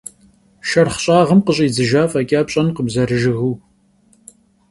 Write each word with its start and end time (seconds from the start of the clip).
Şşerxh 0.67 0.99
ş'ağım 1.03 1.39
khış'idzıjja 1.45 2.03
f'eç'a 2.11 2.41
pş'enkhım 2.47 2.87
zerı 2.93 3.17
jjıgıu. 3.21 3.53